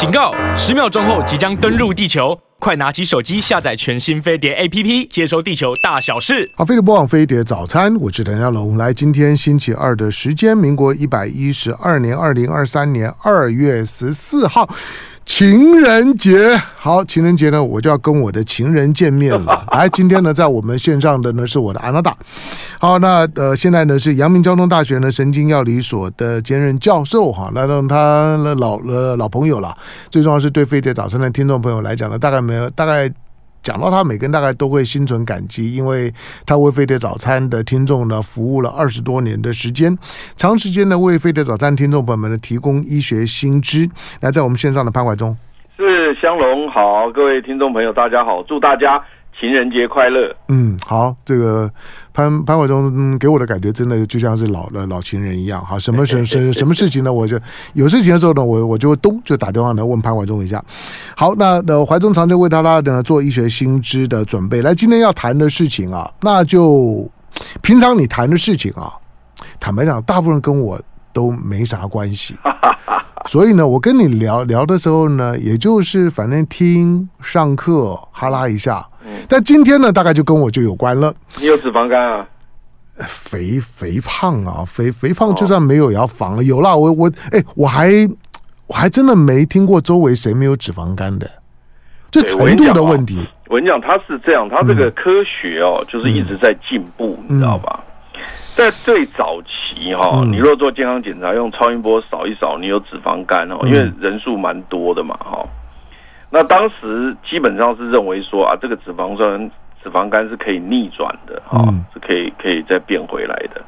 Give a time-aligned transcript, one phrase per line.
[0.00, 0.32] 警告！
[0.56, 6.50] 十秒钟后即将登陆地球，快拿起手机下载全新飞碟 APP，接收地球大小事。
[6.56, 8.78] 好，飞碟播放飞碟早餐，我是梁家龙。
[8.78, 14.66] 来，今天星期二的时间，民国一百一十二年二零二三年二月十四号。
[15.32, 19.64] 情人节，好，情人节呢，我就要跟我的情人见面了。
[19.70, 22.14] 来， 今天呢，在我们线上的呢是我的安娜达。
[22.80, 29.74] 好，那呃，现在呢是阳明交通大学呢神经药理所的兼任教授哈，那让他老呃老朋友了。
[30.10, 33.08] 最重要是对飞碟早餐的听众朋友来讲呢，大概没有大概。
[33.62, 36.12] 讲到他，每个人大概都会心存感激，因为
[36.46, 39.96] 他为飞碟早餐的听众呢服务了二十多年的时间，
[40.36, 43.88] 长时间的为飞碟早餐听众朋友们呢提供医学新知。
[44.20, 45.36] 来，在我们线上的潘怀忠，
[45.76, 49.02] 是香龙好，各位听众朋友大家好，祝大家。
[49.40, 50.36] 情人节快乐！
[50.48, 51.70] 嗯，好，这个
[52.12, 55.64] 潘潘怀忠、嗯、给我的感觉真的就像是老了老情人一样。
[55.64, 57.10] 好，什么什什 什么事情呢？
[57.10, 57.40] 我就
[57.72, 60.62] 有事情的时候呢，我我就咚就打电话来问潘怀忠一下。
[61.16, 64.60] 好，那呃，怀宗常就为他拉的做医学新知的准备。
[64.60, 67.10] 来，今天要谈的事情啊，那就
[67.62, 68.92] 平常你谈的事情啊，
[69.58, 70.78] 坦白讲，大部分跟我
[71.14, 72.36] 都没啥关系。
[73.26, 78.86] 所以呢，我跟你聊聊的时候呢，也就是反正听上课哈拉一下。
[79.28, 81.14] 但今天呢，大概就跟我就有关了。
[81.38, 82.26] 你有脂肪肝啊？
[83.06, 86.44] 肥肥胖啊，肥肥胖就算没有也要防了。
[86.44, 87.90] 有啦，我我哎、欸，我还
[88.66, 91.30] 我还真的没听过周围谁没有脂肪肝的，
[92.10, 93.26] 这程度的问题。
[93.48, 97.82] 我跟你讲，它是这样，它这个科学哦，就是一直在进步，你知道吧？
[98.54, 105.46] 在最早期哈，你若做健康检查，用超音波扫一扫，你有脂肪肝哦，因为人数蛮多的嘛，哈。
[106.30, 109.50] 那当时基本上是认为说啊，这个脂肪酸、
[109.82, 111.58] 脂肪肝是可以逆转的，哈，
[111.92, 113.60] 是可以可以再变回来的。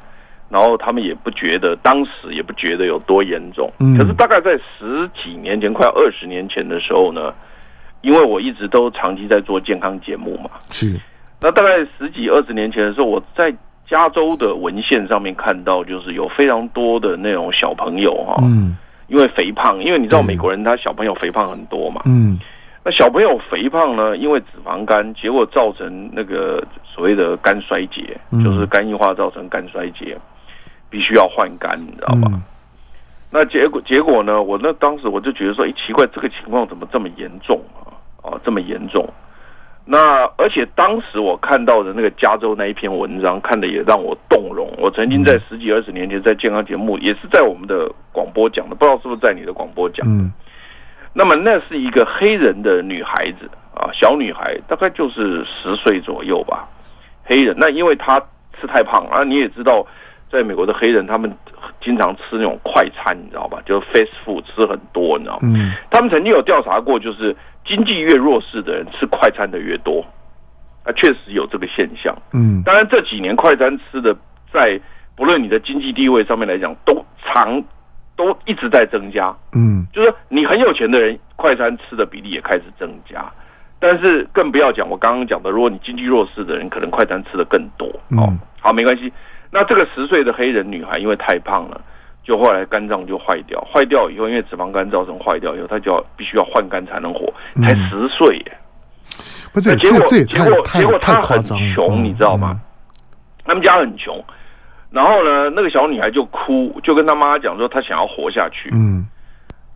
[0.49, 3.73] 然后他们也不觉得，当时也不觉得有多严重。
[3.97, 7.33] 可是大概在十几年前，快二十年前的时候呢，
[8.03, 11.01] 因为我一直都长期在做健康节目嘛，是。
[11.41, 13.53] 那大概十几二十年前的时候，我在
[13.89, 18.77] 加州的文献上面看到，就是有非常多的那种小朋友哈，嗯，
[19.09, 22.39] 因为肥胖，因为你知道美国人他小朋友肥胖很多嘛，嗯。
[22.85, 24.17] 那小朋友肥胖呢？
[24.17, 30.19] 因为脂肪肝，结果造成那个所谓的肝衰竭，嗯、就是肝硬化造成肝衰竭，
[30.91, 32.29] 必须要换肝，你知道吧？
[32.33, 32.43] 嗯、
[33.31, 34.43] 那结果结果呢？
[34.43, 37.95] 我那当时我就觉得说，哎，奇怪，这个情况怎么这么严重啊？
[38.25, 39.09] 哦，这么严重。
[39.85, 44.69] 那而且当时我看到的那个加州那一篇文章，看的也让我动容。
[44.79, 50.25] 我曾经在十几二十年前在健康节目，也是在我们的广播讲的，不知道是不是在你的广播讲的。
[50.25, 50.33] 嗯
[51.15, 56.69] 那么那是一个黑人的女孩子啊，小女孩，大概就是十岁左右吧。
[57.25, 58.19] 黑人，那因为她
[58.61, 59.87] 吃太胖啊，你也知道，
[60.31, 61.31] 在美国的黑人他们
[61.81, 63.61] 经常吃那种快餐，你知道吧？
[63.65, 65.51] 就是 fast food 吃很多，你知道吗？
[65.55, 65.73] 嗯。
[65.91, 70.05] 他们曾经有调查过，就是经济越弱势的人吃快餐的越多，
[70.85, 72.17] 啊，确实有这个现象。
[72.33, 72.63] 嗯。
[72.65, 74.17] 当然这几年快餐吃的，
[74.53, 74.81] 在
[75.15, 77.63] 不论你的经济地位上面来讲，都长。
[78.23, 83.25] 都一直在增加，嗯，就是你很有钱的人，快餐吃的比例也开始增加，
[83.81, 87.89] 但是更不要讲我刚刚讲的，如果你经济弱势的人，可能快餐吃的更多。
[88.17, 89.13] 哦，好，没关系。
[89.51, 91.81] 那这个十岁的黑人女孩因为太胖了，
[92.23, 98.59] 就后来肝脏就坏掉，坏掉以后，因为脂肪肝造成坏掉以后，她就要必须要换肝才能活，才十岁耶。
[99.53, 102.59] 不是，结果结果结果她很穷，你知道吗？
[103.45, 104.25] 他们家很穷。
[104.93, 108.69] 然后呢，那个小女孩就哭，就跟她妈妈讲说，她想要活下去。
[108.75, 109.07] 嗯，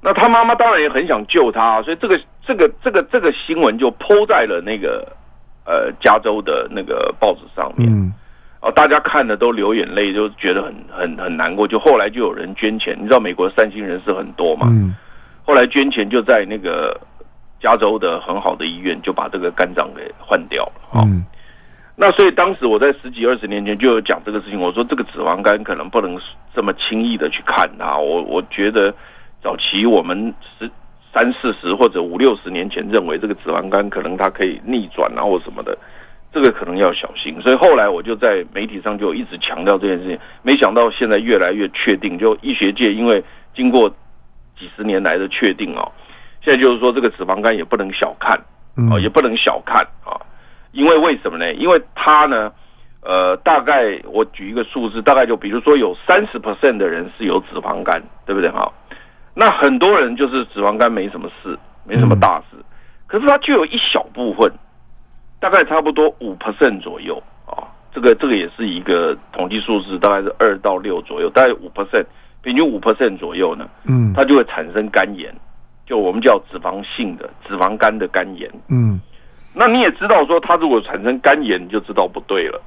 [0.02, 5.10] 那她妈妈当然也很想救她，所以这个这个这个这个新闻就 po 在了那个
[5.64, 7.90] 呃加州的那个报纸上面。
[7.90, 8.12] 嗯，
[8.60, 11.66] 哦，大家看的都流眼泪，就觉得很很很难过。
[11.66, 14.66] 就后来就有人捐钱，你知道美国的善心人士很多嘛。
[14.70, 14.94] 嗯，
[15.46, 16.94] 后来捐钱就在那个
[17.58, 21.00] 加州的很好的医院就把这个肝脏给换掉了。
[21.06, 21.24] 嗯。
[21.98, 26.20] 那所以当时我在十几二十年前就有讲这个事情，我说这个脂肪肝可能不能
[26.54, 27.96] 这么轻易的去看它。
[27.96, 28.94] 我我觉得
[29.42, 30.70] 早期我们十
[31.10, 35.76] 三四十或者五六十年前认为这个脂肪肝可能它可以逆转啊或什么的，
[36.30, 37.40] 这个可能要小心。
[37.40, 43.88] 所以后来我就在媒体上就一直强调这件事情，没想到现在越来越确定，就医学界因为经过
[44.58, 45.90] 几十年来的确定哦，
[46.42, 48.38] 现在就是说这个脂肪肝也不能小看
[48.92, 50.20] 啊，也不能小看啊。
[50.76, 51.52] 因为为什么呢？
[51.54, 52.52] 因为他呢，
[53.02, 58.50] 呃，大概我举一个数字，大概就比如说有三十 percent 的人是有脂肪肝，对不对？
[58.50, 58.70] 哈，
[59.34, 62.56] 那很多人就是脂肪肝没什么事，没什么大事，
[63.06, 64.52] 可是他就有一小部分，
[65.40, 72.04] 大概差不多五 percent 左右啊，这个这个也是一个统计数字，大概是二到六左右，大概五 percent，
[72.42, 75.34] 平均五 percent 左右呢，嗯，它就会产生肝炎。
[75.86, 78.50] 就我们叫脂肪性的脂肪肝的肝炎。
[78.68, 79.00] 嗯，
[79.58, 82.60] 那你也知道说，它如果产生肝炎，你就知道不对了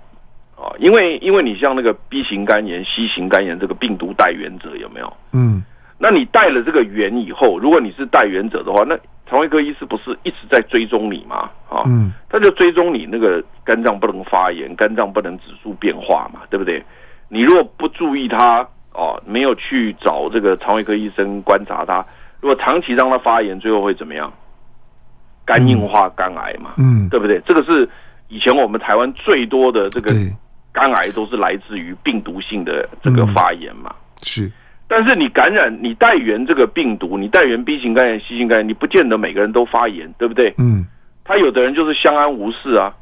[0.57, 5.13] 啊，因为因为你像那个 B 型肝炎、C 型肝炎这个病毒带源者有没有？
[5.31, 5.63] 嗯，
[5.99, 8.97] 那你带了这个源以后，如果你是带原者的话，那
[9.29, 11.51] 肠胃科医师不是一直在追踪你吗？
[11.69, 16.83] 啊，嗯，他就追踪你那个肝脏不能发炎，肝脏不能指数变化嘛，对不对？
[17.27, 22.03] 你如果不注意他，哦，没有去找这个肠胃科医生观察他，
[22.41, 24.33] 如果长期让他发炎，最后会怎么样？
[25.49, 27.41] 肝硬化、肝癌嘛，嗯，对不对？
[27.43, 27.89] 这个是
[28.27, 30.11] 以前我们台湾最多的这个
[30.71, 33.91] 肝癌都是来自于病毒性的这个发炎嘛，
[34.21, 34.51] 是。
[34.87, 40.53] 但是你感染，你带源这个病毒，你带源 B 型肝炎、C 型肝炎，你不见得每个人都发炎，对不对？
[40.59, 40.85] 嗯，
[41.23, 42.93] 他有的人就是相安无事啊，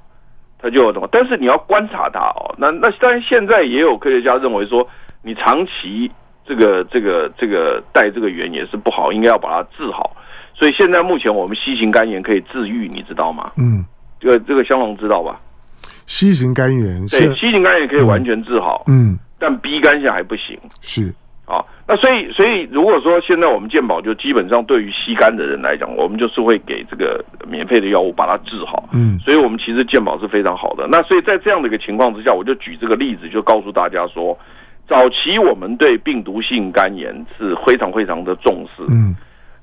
[0.58, 1.10] 他就有什么？
[1.12, 2.56] 但是你要观察他哦。
[2.58, 4.88] 那那当然，现在也有科学家认为说，
[5.22, 6.10] 你长期
[6.46, 10.16] 这个这个这个带这个源也是不好，应该要把它治好。
[10.58, 13.52] 所以现在目前我们 C 型肝炎可以治愈，你知道吗？
[13.58, 13.86] 嗯，
[14.20, 15.40] 这个这个香龙知道吧
[16.08, 21.14] ？C 型肝炎对，C 型肝炎可以完全治好，嗯，但 B 肝现在还不行，是。
[21.46, 28.90] 啊，那所以所以如果说现在我们健保就基本上对于吸肝的人来讲，我们就是会给这个免费的药物把它治好。
[28.92, 30.86] 嗯，所以我们其实健保是非常好的。
[30.92, 34.38] 那所以在这样的一个情况之下，我就举这个例子，就告诉大家说，
[34.90, 38.84] 早期我们对病毒性肝炎是非常非常的重视。
[38.90, 39.16] 嗯，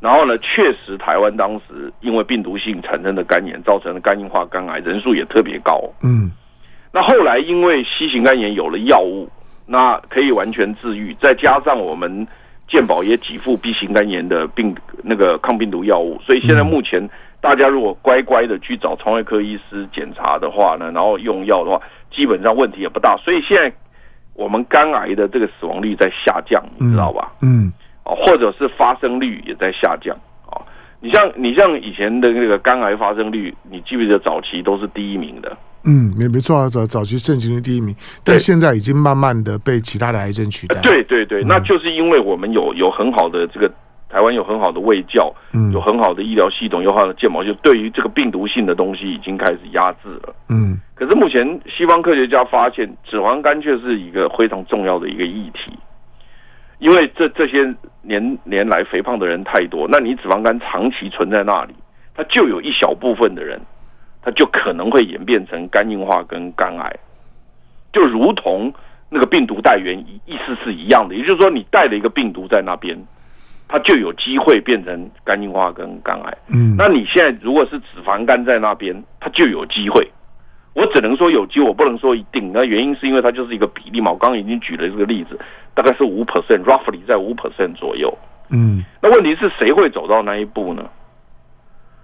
[0.05, 5.81] 然后呢，确实台湾当时因为病毒性产生的肝炎造成的肝硬化、肝癌人数也特别高。
[6.03, 6.31] 嗯，
[6.93, 9.29] 那后来因为 C 型肝炎有了药物。
[9.67, 12.29] 那可以完全治愈，再加上我们
[12.69, 17.09] 健保也给付 B 型肝炎的病那个抗病毒药物，所以现在目前
[17.41, 21.81] 大家如果乖乖的去找肠胃科医师检查的话呢，然后用药的话，
[22.11, 23.17] 基本上问题也不大。
[23.25, 23.73] 所以现在
[24.35, 27.33] 我们肝癌的这个死亡率在下降，你知道吧？
[27.41, 27.73] 嗯，
[28.05, 30.17] 哦，或者是发生率也在下降
[30.47, 30.61] 啊。
[31.01, 35.57] 你像你像以前的那个肝癌发生率，你记不记得早期都是第一名的？
[35.87, 40.81] 嗯，没没错啊，早早期盛行的第一名，但现在已经慢慢的被其他的癌症取代。
[40.81, 43.71] 对对对，那就是因为我们有有很好的这个
[44.09, 50.35] 台湾有很好的卫教，嗯，有很好的医疗系统，有很好的健保，就对于这个病毒性的东西已经开始压制了。
[50.49, 55.71] 嗯，可是目前西方科学家发现，脂肪肝却是一个非常重要的一个议题，
[56.85, 61.75] 因为这这些年年来肥胖的人太多，那你脂肪肝长期存在那里，
[62.15, 63.59] 它就有一小部分的人。
[64.27, 66.91] 它就可能会演变成肝硬化跟肝癌，
[67.93, 68.73] 就如同
[69.11, 72.97] 那个病毒带原意思是一样的，也就是说，你带了一个病毒在那边，
[73.69, 76.35] 它就有机会变成肝硬化跟肝癌。
[76.49, 80.11] 嗯，那你现在如果是脂肪肝在那边，它就有机会。
[80.75, 82.53] 我只能说有机，我不能说一定。
[82.53, 84.11] 那原因是因为它就是一个比例嘛。
[84.11, 85.39] 我刚刚已经举了这个例子，
[85.73, 88.13] 大概是五 percent，roughly 在五 percent 左右。
[88.51, 90.85] 嗯，那问题是谁会走到那一步呢？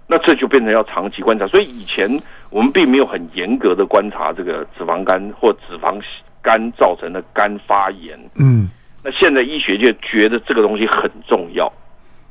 [0.07, 2.09] 那这就变成要长期观察，所以以前
[2.49, 6.01] 我们并没有很严格的观察这个脂肪肝或脂肪
[6.41, 8.19] 肝造成的肝发炎。
[8.37, 8.69] 嗯，
[9.03, 11.71] 那现在医学界觉得这个东西很重要，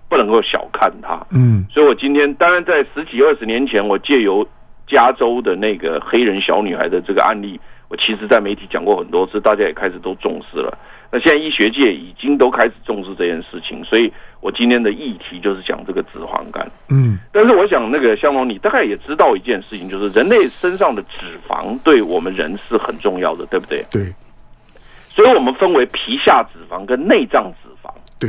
[0.08, 1.26] 不能够小看它。
[1.32, 4.46] 嗯，所以我今天当然在十几二十年前，我借由
[4.90, 10.76] 加州的那个黑人小女孩的这个案例，我其实在媒体讲过很多次，大家也开始都重视了。
[11.12, 16.64] 那现在医学界已经都开始重视这件事情，所以我今天的议题就是讲这个脂肪肝。
[16.88, 23.80] 嗯，但是我想那个香龙，你大概也知道一件事情，就是人类身上的脂肪对我们人是很重要的，对不对？
[23.90, 24.02] 对。
[25.08, 27.90] 所以我们分为皮下脂肪跟内脏脂肪。
[28.18, 28.28] 对。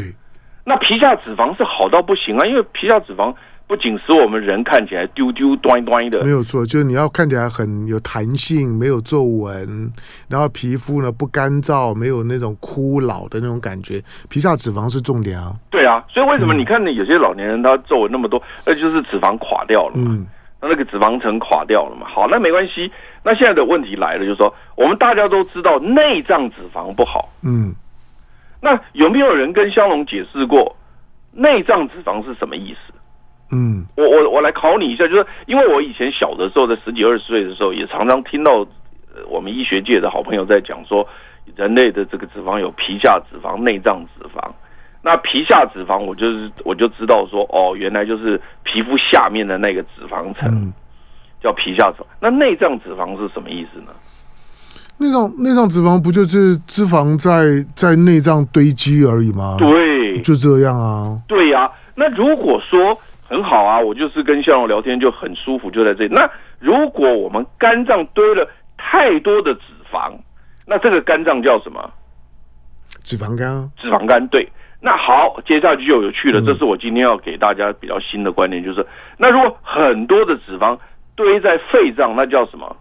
[0.66, 3.34] 那皮下脂肪是好到不行啊，因为皮下脂肪。
[3.72, 9.90] 不仅使我们人看起来丢丢端端的，没有错，就是你要看起来很有弹性，没有皱纹，
[10.28, 14.04] 然后皮肤呢不干燥，没有那种枯老的那种感觉。
[14.30, 15.56] 皮下脂肪是重点啊。
[15.70, 16.92] 对啊，所以为什么你看呢？
[16.92, 20.08] 有些老年人他皱纹那么多，那就是脂肪垮掉了嘛。
[20.10, 20.28] 嗯，
[20.62, 22.06] 那那个脂肪层垮掉了嘛。
[22.14, 22.92] 好，那没关系。
[23.24, 27.30] 那现在的问题来了，就是说我们大家都知道内脏脂肪不好。
[27.42, 27.74] 嗯，
[28.60, 30.76] 那有没有人跟香龙解释过
[31.32, 32.94] 内脏脂肪是什么意思？
[33.52, 38.66] 嗯，我我我来考你一下，就是因为我以前小的时候，在十几二十岁的时候，也常常听到
[39.30, 41.06] 我们医学界的好朋友在讲说，
[41.58, 44.50] 人类的这个脂肪有皮下脂肪、内脏脂肪。
[45.04, 50.74] 那皮下脂肪，我就是我就知道说，哦，原来就是皮肤下面的那个脂肪层，嗯、
[51.44, 52.06] 叫皮下脂肪。
[52.22, 53.92] 那内脏脂肪是什么意思呢？
[54.98, 59.58] 内脏内脏脂肪不就是脂肪在在内脏堆积而已吗？
[59.60, 61.20] 对，就这样啊。
[61.28, 62.98] 对呀、啊，那如果说。
[63.32, 66.14] 很好啊，我就是跟笑容聊天就很舒服，就在这里。
[66.14, 68.46] 那如果我们肝脏堆了
[68.78, 70.12] 太多的脂肪，
[70.68, 71.90] 那这个肝脏叫什么？
[73.06, 73.72] 脂肪肝。
[73.78, 74.46] 脂肪肝对。
[74.82, 76.42] 那好，接下去就有趣了。
[76.42, 78.86] 这是我今天要给大家比较新的观念，就是
[79.18, 80.78] 那如果很多的脂肪
[81.16, 82.76] 堆在肺脏，那叫什么？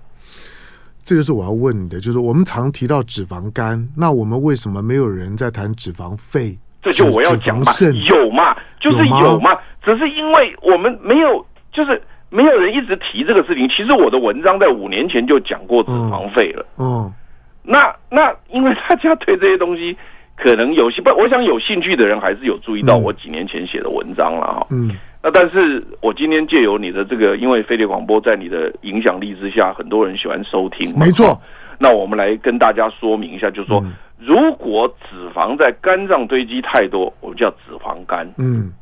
[1.04, 6.59] 这就是我要问你的，就是我们常提到脂肪肝，那我们为什么没有人在谈脂肪肺？
[6.83, 7.71] 这就我要讲嘛，
[8.09, 13.68] 有嘛，就是有嘛，只是因为我们没有，就是没有人一直提这个事情。
[13.68, 16.66] 其实我的文章在五年前就讲过脂肪肺了。
[16.78, 17.12] 嗯，
[17.62, 19.96] 那那因为大家对这些东西。
[20.42, 24.66] 可能有些不，我想有兴趣的人还是有注意到我几年前写的文章了哈。
[24.70, 24.90] 嗯，
[25.22, 30.99] 那但是我今天借由你的这个，因为飞碟广播在你的影响力之下，很多人喜欢收听。
[30.99, 31.38] 没错。
[31.78, 33.84] 那我们来跟大家说明一下，就是说，
[34.20, 38.30] 如果脂肪在肝脏堆积太多，我们叫脂肪肝。
[38.38, 38.72] 嗯。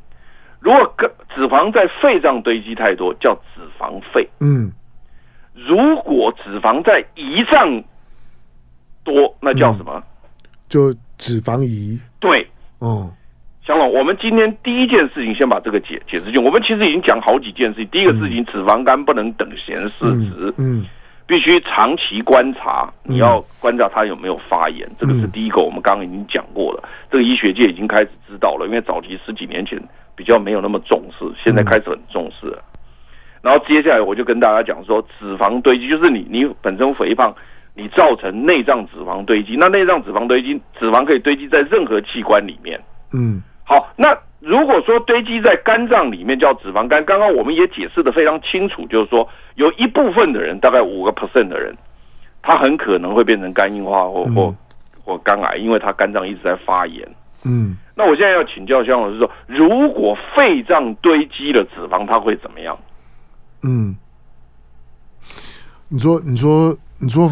[0.59, 4.29] 如果肝脂肪在肺脏堆积太多，叫脂肪肺。
[4.41, 4.71] 嗯。
[5.53, 7.83] 如果脂肪在胰脏
[9.03, 10.03] 多，那叫什么？
[10.67, 10.93] 就。
[11.19, 12.47] 脂肪胰对，
[12.79, 13.11] 哦，
[13.67, 16.41] 香龙，我们今天第一件事情，先把这个解解释清。
[16.41, 17.87] 我们其实已经讲好几件事情。
[17.89, 20.85] 第一个事情，脂肪肝不能等闲视之，嗯，
[21.29, 25.61] 必须长期观察，你要观察他有没有发炎，这个是第一个。
[25.61, 29.79] 我们刚刚已经讲过了，这个医学界已经开始知道了，因为早期十几年前
[30.15, 32.63] 比较没有那么重视，现在开始很重视了。
[33.43, 37.31] 然后接下来我就跟大家讲说，脂肪堆积就是你你本身肥胖。
[37.75, 42.77] 你造成内脏脂肪堆积，那内脏脂肪堆积，脂肪可以堆积在任何器官里面。
[43.13, 51.75] 嗯，好，那如果说堆积在肝脏里面叫脂肪肝，刚刚我们也解释的非常清楚，就是说有一部分的人，大概五个 percent 的人，
[52.41, 54.55] 他很可能会变成肝硬化或或
[55.03, 57.05] 或肝癌，因为他肝脏一直在发炎。
[57.45, 62.77] 嗯，那我现在要请教肖老师说，如果肺脏堆积了脂肪，它会怎么样？
[63.63, 63.95] 嗯，
[65.89, 67.29] 你说，你说，你说。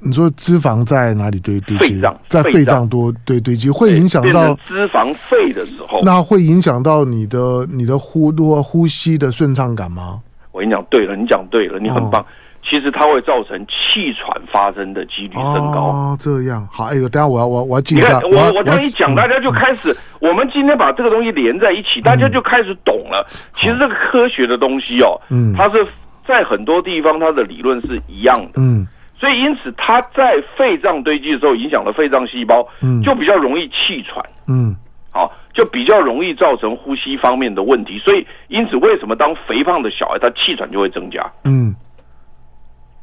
[0.00, 2.00] 你说脂肪在哪里堆堆积？
[2.28, 10.20] 在肺脏多堆堆积，会影响到脂肪肺的时候，那会影响到你的你的呼多呼吸的顺畅感吗？
[10.52, 12.22] 我跟你讲，对了，你讲对了，你很棒。
[12.22, 12.26] 哦、
[12.62, 15.80] 其实它会造成气喘发生的几率升高。
[15.90, 16.84] 哦，这样好。
[16.84, 18.20] 哎呦，等下我要我我要记一下。
[18.20, 19.94] 我我这样一讲，大家就开始。
[20.20, 23.26] 我们今天把这个东西连在一起，大家就开始懂了。
[23.54, 25.84] 其实这个科学的东西哦，嗯，它是
[26.26, 28.86] 在很多地方它的理论是一样的，嗯。
[29.18, 34.76] 所以，因此，它在肺脏堆积的时候，影响了肺脏细胞，嗯，就比较容易气喘，嗯，
[35.12, 37.98] 好，就比较容易造成呼吸方面的问题。
[37.98, 41.28] 所以，因此，为什么当肥胖的小孩，他气喘就会增加？
[41.42, 41.74] 嗯，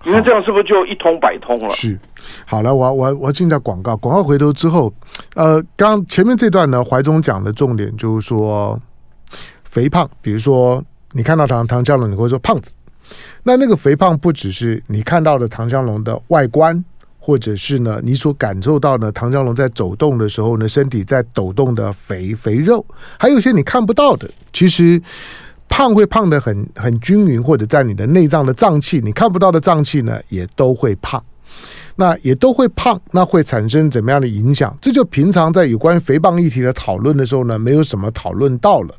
[0.05, 1.69] 你看这样是不是就一通百通了？
[1.69, 1.99] 是。
[2.47, 4.93] 好了，我我我要进一下广告，广告回头之后，
[5.35, 8.79] 呃，刚前面这段呢，怀中讲的重点就是说，
[9.65, 10.81] 肥胖，比如说
[11.11, 12.77] 你看到唐唐家龙，你会说胖子。
[13.43, 16.83] 那那个肥胖不只是你看到的唐江龙的外观，
[17.19, 22.85] 或者是呢你所感受到的唐江龙在走动的时候呢身体在抖动的肥肥肉，
[23.17, 24.29] 还有一些你看不到的。
[24.51, 25.01] 其实
[25.67, 31.23] 胖会胖得很很均匀，或者在你的内脏的脏器你看不到的脏器呢也都会胖。
[31.95, 34.77] 那也都会胖，那会产生怎么样的影响？
[34.81, 38.93] 这就平常在有关肥胖议题的讨论的时候呢，没有什么讨论到了。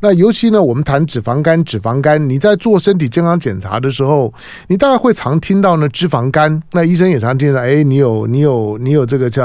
[0.00, 4.32] 那尤其呢，我们谈脂肪肝，脂肪肝，你在做身体健康检查的时候，
[4.68, 6.62] 你大概会常听到呢脂肪肝。
[6.72, 9.42] 那医生也常听到，哎，你有你有你有这个叫。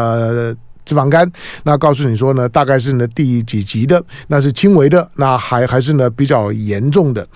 [0.86, 1.30] 脂肪肝，
[1.64, 7.28] 那告诉你说呢，大概是呢第几级的，那是轻微的，那还还是呢比较严重的。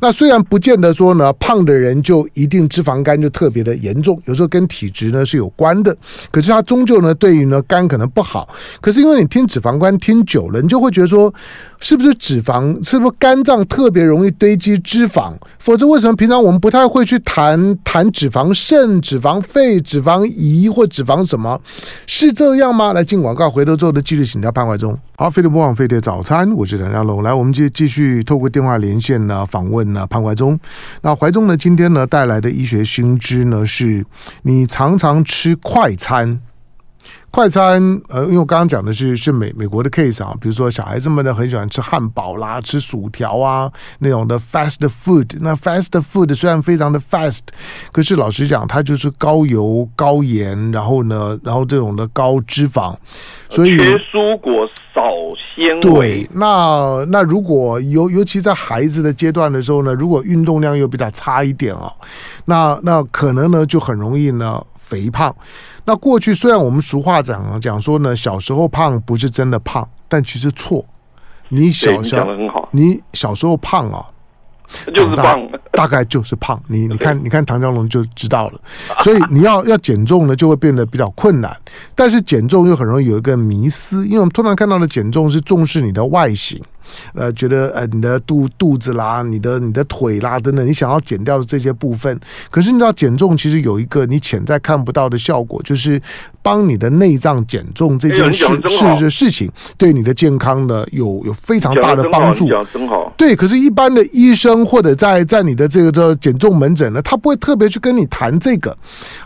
[0.00, 5.96] 那虽然不见得说呢胖的人就一定脂肪肝就特别的严重，有时候跟体质呢是有关的。
[6.30, 8.48] 可是它终究呢对于呢肝可能不好。
[8.80, 11.32] 可是因为你听脂肪肝听久了，你就会觉得说，
[11.80, 12.86] 是不是脂肪？
[12.86, 15.32] 是不是肝脏特别容易堆积脂肪？
[15.58, 21.60] 否则为什么平常我们不太会去谈谈脂肪肾、脂肪肺、脂肪胰或脂肪什么？
[22.06, 22.92] 是这样吗？
[22.92, 24.98] 来进广告，回头之后的继续请教潘怀忠。
[25.16, 27.22] 好，飞碟播放飞碟早餐，我是唐家龙。
[27.22, 30.58] 来，我们继继续透过电话连线呢访问呢潘怀忠。
[31.02, 34.04] 那怀忠呢今天呢带来的医学新知呢是，
[34.42, 36.40] 你常常吃快餐。
[37.30, 45.36] 快餐，呃，因为我刚刚讲的是是美美国的 case 啊，比如说小孩子们呢很喜欢吃汉堡啦，吃薯条啊那种的 fast food。
[45.40, 47.40] 那 fast food 虽然非常的 fast，
[47.92, 52.94] 可是老实讲，它就是高油、高盐，然后呢，然后这种的高脂肪，
[53.50, 55.02] 所以缺蔬果少
[55.54, 55.80] 纤维。
[55.80, 61.92] 对，那那如果尤尤其在孩子的阶段的时候呢，如果运动量又比较差一点啊，
[62.46, 65.34] 那那可能呢就很容易呢肥胖。
[65.84, 70.84] 那过去虽然我们俗话讲讲说呢，小时候胖不是真的胖，但其实错。
[71.50, 72.30] 你小时候
[72.72, 74.04] 你小时候胖啊，
[74.94, 75.40] 就是胖，
[75.72, 76.60] 大概就是胖。
[76.66, 78.60] 你你看你看唐江龙就知道了。
[79.00, 81.56] 所以你要要减重呢，就会变得比较困难。
[81.94, 86.62] 但是减重又很容易有一个迷思，因为我们通常看到的减重是重视你的外形。
[87.14, 92.18] 呃，觉得呃，你的肚肚子啦，你的你的腿啦等等，你想要减掉的这些部分，
[92.50, 96.00] 可是你知道减重其实有一个你潜在看不到的效果，就是
[96.42, 102.48] 帮你的内脏减重这件事事事事情，对你的健康呢有有非常大的帮助。
[103.16, 108.76] 对，可是，一般的医生或者在在你的这个这减重门诊呢，他不会特别去跟你谈这个。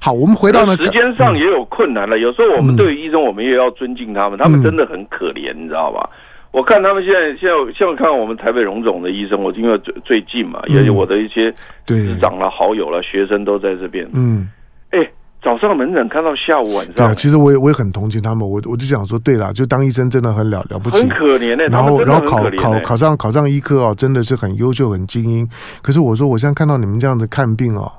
[0.01, 2.19] 好，我们回到那时间上也有困难了。
[2.19, 6.09] 有时候我们对于医生，我们也要尊敬他们，他们真的很可怜，你知道吧？
[6.53, 11.53] 我看他们现在现在现在看我们台北荣总的医生，我因为最最近嘛，也有我的一些
[11.89, 14.07] 师长了、好友了、学生都在这边。
[14.13, 14.47] 嗯，
[14.91, 14.99] 哎，
[15.43, 16.95] 早上门诊看到下午晚上。
[16.95, 18.47] 对啊，其实我也我也很同情他们。
[18.47, 21.65] 我我就想说，对啦，就当医生真的很了了不起，很可怜呢。
[21.71, 25.49] 然后然后考考考上考上医科哦，真的是很优秀很精英。
[25.81, 27.91] 可是我说，我现在看到你们这样子看病哦。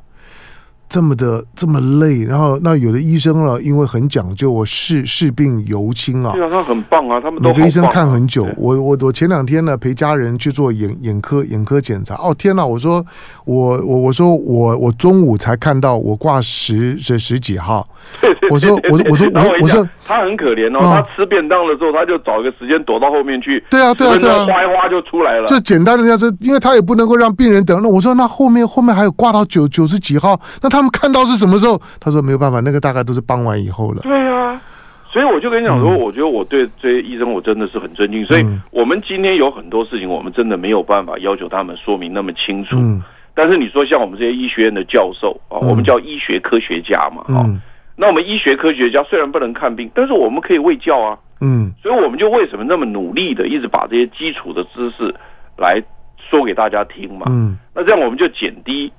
[0.94, 6.34] 这么的这么累，然后那有的医生了，因为很讲究，我视视病由亲啊。
[6.34, 8.48] 对啊，他很棒啊，他们都、啊、每个医生看很久。
[8.58, 12.14] 我我我前两天呢陪家人去做眼眼科眼科检查。
[12.18, 13.04] 哦天哪，我说
[13.46, 17.88] 我我我说我我中午才看到我挂十十十几号。
[18.52, 23.64] 我说我说我说我我说他很可怜哦，他吃便当的时候他就找一个时间躲到后面去。
[23.68, 25.48] 对啊对啊对啊，花一花就出来了。
[25.48, 27.82] 这简单的样子，因为他也不能够让病人等。
[27.82, 30.83] 那我说那后面后面还有挂到九九十几号，那他。
[30.84, 31.80] 他们看到是什么时候？
[32.02, 34.02] 他说没有办法，那个大概都是傍晚以后了。
[34.02, 34.62] 对啊，
[35.10, 38.26] 所以我就跟你讲说，我觉得我对这些医生我真的是很尊敬。
[38.26, 42.76] 所以我们今天有很多事情，我们真的没有办法要求他们说明那么清楚。
[43.34, 47.48] 但是你说像我们这些医学院的教授啊，我们叫医学科学家嘛，啊，
[47.96, 51.18] 那我们医学科学家虽然不能看病，但是我们可以喂教啊。
[51.40, 55.16] 嗯，所以我们就为什么那么努力的一直把这些基础的知识
[55.58, 55.82] 来
[56.18, 57.26] 说给大家听嘛。
[57.30, 58.92] 嗯，那这样我们就减低。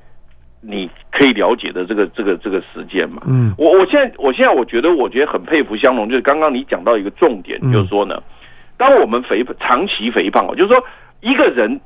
[0.66, 3.22] 你可以了解的这个这个这个时间嘛？
[3.26, 8.22] 嗯，我我现在我现在我觉得我觉得很佩服香龙，就是刚刚你讲到一个重点，就是说呢，
[8.78, 10.82] 当我们肥长期肥胖哦，就是说
[11.20, 11.80] 一个人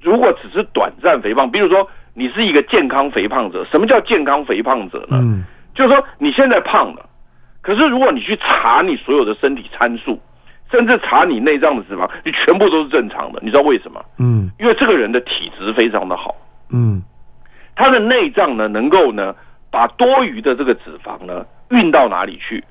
[0.00, 5.18] 如果只是短暂肥胖，比如说你是一个健康肥胖者，什么叫健康肥胖者呢？
[5.20, 7.06] 嗯，就是说你现在胖了，
[7.60, 10.18] 可是如果你去查你所有的身体参数，
[10.72, 14.02] 甚至查你内脏的脂肪，你全部都是正常的，你知道为什么？
[14.18, 16.34] 嗯，因为这个人的体质非常的好。
[16.72, 17.02] 嗯。
[17.76, 19.34] 他的内脏呢，能够呢
[19.70, 22.62] 把多余的这个脂肪呢运到哪里去？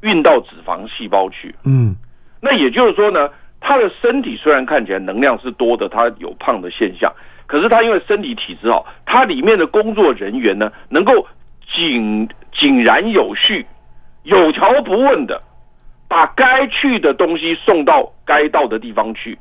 [0.00, 1.54] 运到脂肪细胞去。
[1.64, 1.94] 嗯，
[2.40, 3.28] 那也就是说呢，
[3.60, 7.12] 他的身体虽然看起来能量是多的，他有胖的现象，
[7.46, 11.26] 可是他因为身体体质好，他里面的工作人员呢，能够
[11.74, 13.66] 井井然有序、
[14.22, 15.42] 有条不紊的
[16.08, 19.36] 把该去的东西送到该到的地方去。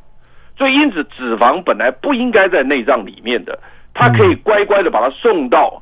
[0.58, 3.60] 所以，因此脂肪本来不应该在内脏里面的。
[3.98, 5.82] 它可以乖乖的把它送到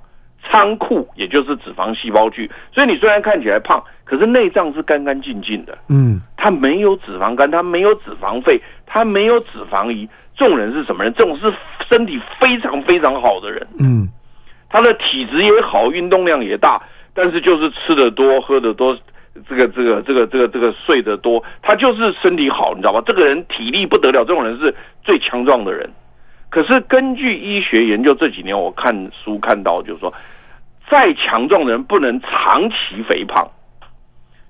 [0.50, 2.50] 仓库，也就是脂肪细胞去。
[2.74, 5.78] 所以你虽然看起来胖，可是内脏是干干净净的。
[5.90, 10.08] 嗯，它没有脂肪肝，它没有脂肪肺，它没有脂肪胰。
[10.38, 11.14] 这种人是什么人？
[11.18, 11.54] 这种是
[11.90, 13.68] 身体非常非常好的人。
[13.82, 14.08] 嗯，
[14.70, 16.82] 他的体质也好，运动量也大，
[17.14, 18.98] 但是就是吃的多，喝的多，
[19.50, 23.02] 这个这个这个这个这个睡得多，他就是身体好，你知道吧？
[23.06, 24.74] 这个人体力不得了，这种人是
[25.04, 25.90] 最强壮的人。
[26.56, 30.14] 可是根据医学研究，这几年我看书看到，就是说，
[30.90, 33.46] 再强壮的人不能长期肥胖，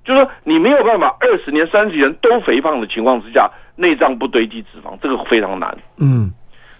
[0.04, 5.76] 就是说你没有办法二十年、三十年都肥胖的情况之下，内脏不堆积脂肪，这个非常难。
[6.00, 6.30] 嗯，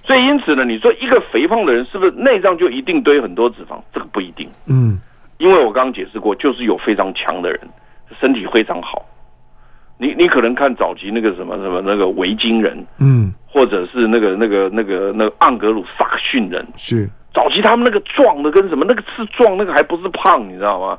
[0.05, 3.81] 所以因此呢，你说一个肥胖的人是不是内脏就一定堆很多脂肪？
[3.93, 4.49] 这个不一定。
[4.69, 4.97] 嗯，
[5.39, 7.61] 因为我刚刚解释过，就是有非常强的人，
[8.21, 9.05] 身体非常好。
[9.99, 17.09] 你你可能看早期那个什么什么那个维京人，嗯，或者是那个那个那个那个盎格鲁撒克逊人，是。
[17.35, 20.99] 早期他们那个壮的跟什么那个是壮，那个还不是胖，你知道吗？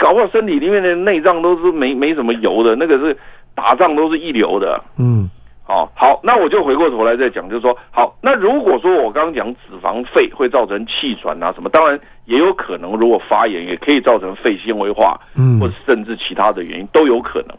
[0.00, 3.16] 搞不好身体里面的内脏都是没没什么油的，那个是
[3.54, 5.30] 打仗都是一流的，嗯，
[5.62, 17.56] 好，好，那我就回过头来再讲，就是说，好，那如果说我刚刚讲脂肪肺会造成气喘啊什么，当然也有可能，如果发炎也可以造成肺纤维化，嗯，或者甚至其他的原因都有可能。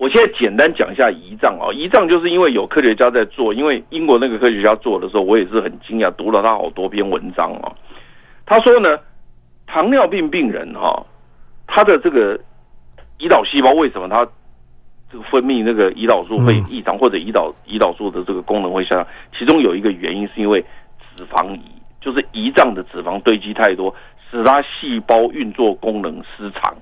[0.00, 7.70] 我现在简单讲一下胰脏啊，胰脏就是因为有科学家在做，因为英国那个科学家做的时候，我也是很惊讶，读了他好多篇文章啊。
[8.46, 8.98] 他说呢，
[9.66, 11.04] 糖尿病病人哈，
[11.66, 12.40] 他的这个
[13.18, 14.26] 胰岛细胞为什么他
[15.12, 19.06] 这个分泌那个胰岛素会异常，或者胰岛胰岛素的这个功能会下降？
[19.38, 20.64] 其中有一个原因是因为
[21.14, 21.60] 脂肪胰，
[22.00, 23.94] 就是胰脏的脂肪堆积太多，
[24.30, 26.74] 使他细胞运作功能失常。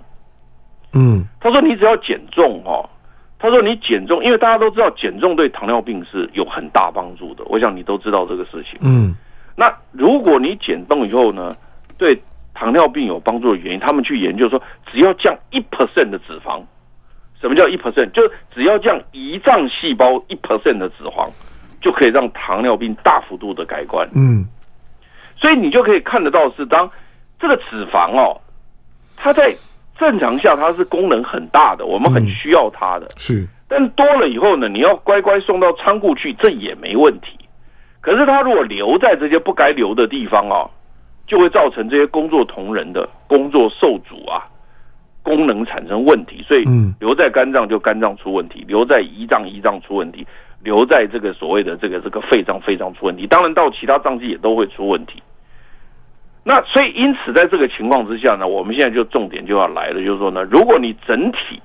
[0.93, 2.89] 嗯，他说你只要减重哈。
[3.41, 8.77] 他说你减重，因为大家都知道减重对糖尿病是有很大帮助的，我想你都知道这个事情。
[8.83, 9.15] 嗯，
[9.55, 11.55] 那如果你减重以后呢，
[11.97, 12.21] 对
[12.53, 16.61] 糖尿病有帮助的原因，他们去研究说，只要降一 percent 的脂肪，
[17.41, 18.11] 什么叫一 percent？
[18.11, 21.31] 就是只要降胰脏细胞一 percent 的脂肪，
[21.81, 24.09] 就可以让糖尿病大幅度的改观。
[24.17, 24.45] 嗯，
[25.37, 26.91] 所以你就可以看得到是当
[27.39, 28.41] 这个脂肪哦，
[29.17, 29.55] 它在。
[29.99, 33.07] 正常下它是功能很大的，我们很需要它的。
[33.07, 37.37] 嗯、是，但多了以后呢，你要乖乖送到仓库去，这也没问题。
[38.01, 40.71] 可是它如果留在这些不该留的地方啊，
[41.27, 44.47] 就会造成这些工作同仁的工作受阻啊，
[45.23, 46.43] 功能产生问题。
[46.47, 46.65] 所以，
[47.01, 50.27] 留在肝脏就肝脏出问题，留在胰脏胰脏出问题，
[50.63, 53.27] 留在这个所谓的这个这个肺脏肺脏出问题。
[53.27, 55.21] 当然，到其他脏器也都会出问题。
[56.49, 61.61] 那所以，因此，在这个情况之下呢，我们现在就重点就要来了，就是说呢，如果你整体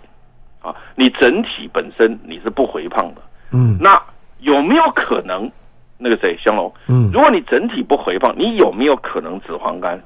[0.62, 3.22] 啊，你整体本身你是不肥胖的，
[3.54, 3.98] 嗯，那
[4.42, 5.50] 有没有可能
[5.98, 9.98] 那个谁，香龙，嗯，如果你整体不肥胖，你有没有可能脂肪肝？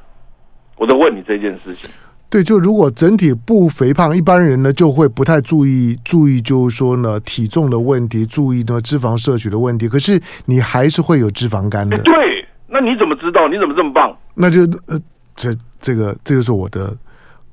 [0.76, 1.90] 我都问你这件事情。
[2.30, 11.98] 对，就如果整体不肥胖，一般人呢就会不太注意注意，就是说呢体重的问题，注意呢脂肪摄取的问题，可是你还是会有脂肪肝的。
[12.04, 12.37] 对，
[12.68, 13.48] 那你怎么知道？
[13.48, 14.16] 你怎么这么棒？
[14.36, 15.00] 那就呃，
[15.36, 16.96] 这这个这就是我的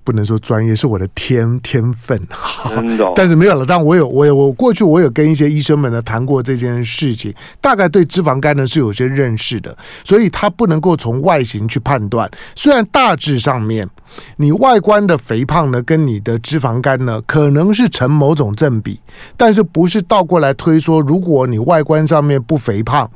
[0.04, 2.20] 不能说专业，是我的天天分。
[2.68, 3.64] 真的， 但是没有了。
[3.66, 12.30] 但我有，我有，我过去我有跟一些医生们呢谈过这件事情，大概对脂肪肝呢是有些认识的，所以他不能够从外形去判断。
[12.54, 13.88] 虽然大致上面，
[14.36, 19.00] 你外观的肥胖呢跟你的脂肪肝呢可能是成某种正比，
[19.36, 23.10] 但是不是倒过来推说，如果你外观上面不肥胖。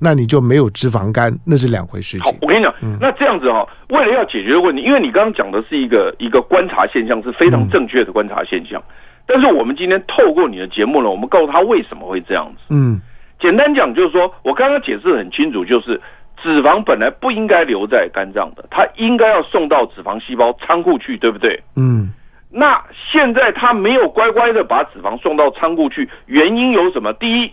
[0.00, 2.30] 那你就没有脂肪肝，那是两回事情。
[2.30, 8.82] 好，我跟你讲，那这样子哈，为了要解决问题，因为你刚刚讲的是一个一个观察现象，是非常正确的观察现象。
[9.24, 12.74] 但是我们今天透过你的节目呢，我们告诉他为什么会这样子。
[12.74, 13.00] 嗯，
[13.38, 16.00] 简单讲就是说，我刚刚解释很清楚，就是
[16.42, 21.62] 脂肪本来不应该留在肝脏的，它应该要送到脂肪细胞仓库去，对不对？
[21.76, 22.10] 嗯，
[22.50, 27.12] 那现在他没有乖乖的把脂肪送到仓库去，原因有什么？
[27.12, 27.52] 第一。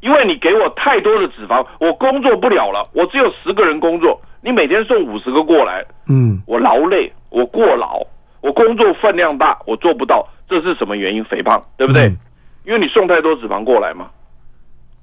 [0.00, 2.82] 因为你给我太多的脂肪，我工作不了了。
[2.94, 8.00] 我只有十个人工作，你每天送五十个过来，嗯，我劳累，我过劳，
[8.40, 10.26] 我工作分量大，我做不到。
[10.48, 11.22] 这是什么原因？
[11.24, 12.08] 肥胖，对不对？
[12.08, 12.16] 嗯、
[12.64, 14.08] 因为你送太多脂肪过来嘛。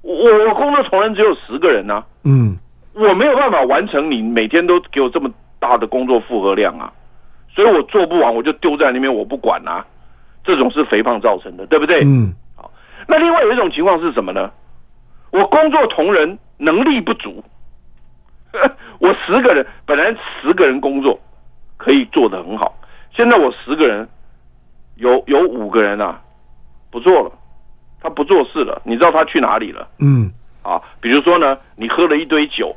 [0.02, 2.58] 我我工作同仁只有十个人呢、啊，嗯，
[2.94, 6.92] 我没有办法完成你每天都给我这么大的工作负荷量啊，
[7.48, 9.84] 所以我做不完，我就丢在那边，我不管啊。
[10.44, 11.98] 这种是肥胖造成的，对不对？
[12.04, 12.70] 嗯，好。
[13.06, 14.50] 那另外有一种情况是什么呢？
[15.30, 17.42] 我工作同仁能力不足，
[18.98, 21.18] 我十个人本来十个人工作
[21.76, 22.74] 可以做得很好，
[23.14, 24.08] 现在我十个人
[24.96, 26.20] 有有五个人啊
[26.90, 27.32] 不做了，
[28.00, 29.86] 他不做事了，你知道他去哪里了？
[30.00, 32.74] 嗯，啊，比如说呢，你喝了一堆酒，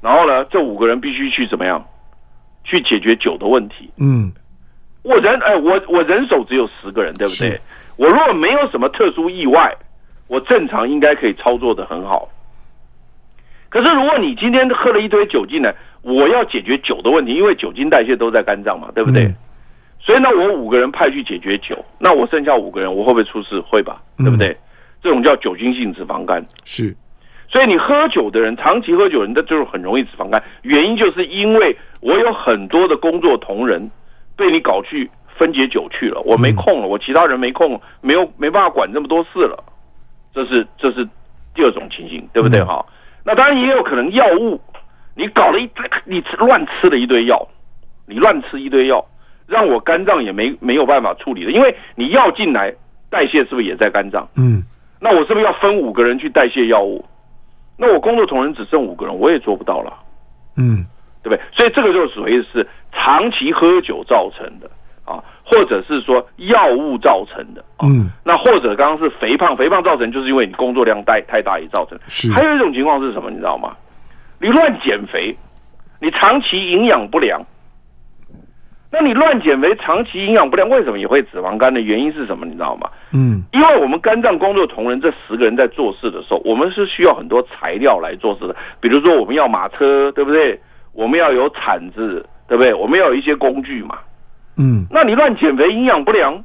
[0.00, 1.84] 然后呢，这五个人必须去怎么样
[2.64, 3.92] 去解决酒的问题？
[3.98, 4.32] 嗯，
[5.02, 7.60] 我人哎，我我人手只有十个人，对不对？
[7.96, 9.76] 我如果没有什么特殊意外。
[10.28, 12.28] 我正常应该可以操作的很好，
[13.68, 19.24] 可是如果你今天喝了一堆酒进来，我要解决酒的问题，因为酒精代谢都在肝脏嘛，对不对？
[19.24, 19.34] 嗯、
[19.98, 23.60] 所以呢，我五个人派去解决酒，那我剩下五个人，我会不会出事？
[23.60, 24.48] 会吧，对不对？
[24.48, 24.56] 嗯、
[25.02, 26.42] 这种叫酒精性脂肪肝。
[26.64, 26.94] 是，
[27.48, 30.42] 所以你喝酒的人，长期喝酒的人，那就是很容易脂肪肝。
[30.62, 33.90] 原因就是因为我有很多的工作同仁
[34.36, 39.64] 被你搞去分解酒去了，我没空了，我其他人没空，没有没办法管这么多事了。
[40.38, 41.04] 这是这是
[41.52, 42.62] 第二种情形，对不对？
[42.62, 44.60] 哈、嗯，那当然也有可能药物，
[45.16, 47.48] 你搞了一堆，你乱吃了一堆药，
[48.06, 49.04] 你乱吃一堆药，
[49.48, 52.72] 让我肝脏也没没有办法处理的，因为你药进来
[53.10, 54.28] 代谢是不是也在肝脏？
[54.36, 54.62] 嗯，
[55.00, 57.04] 那我是不是要分五个人去代谢药物？
[57.76, 59.92] 那我工作同仁只剩五个人，我也做不到了，
[60.56, 60.86] 嗯，
[61.24, 61.40] 对不对？
[61.52, 64.70] 所以这个就属于是长期喝酒造成的。
[65.04, 71.98] 啊，或者是说药物造成的，嗯，那或者刚刚是肥胖，肥胖造成就是因为你工作量太太大也造成。
[72.08, 73.30] 是，还有一种情况是什么？
[73.30, 73.76] 你知道吗？
[74.40, 75.36] 你乱减肥，
[76.00, 77.40] 你长期营养不良。
[78.90, 82.46] 那你乱减肥，长期营养不良，为什么也会脂肪肝的原因是什么？
[82.46, 82.88] 你知道吗？
[83.12, 90.58] 嗯，因为我们肝脏工作同仁这十个人在做事的时候，我们是需要很多材料来做事的，比如说我们要马车，对不对？
[90.94, 92.72] 我们要有铲子，对不对？
[92.72, 93.98] 我们要有一些工具嘛。
[94.56, 96.42] 嗯，那你乱减肥，营养不良，